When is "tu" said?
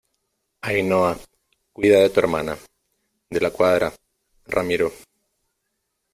2.09-2.19